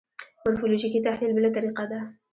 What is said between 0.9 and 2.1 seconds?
تحلیل بله طریقه ده.